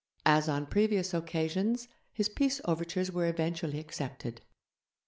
[0.25, 4.41] As on previous occasions, his peace overtures were eventually accepted.